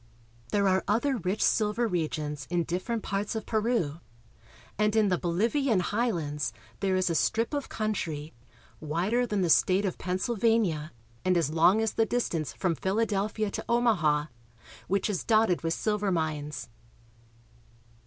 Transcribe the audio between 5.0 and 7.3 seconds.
the BoHvian highlands there is a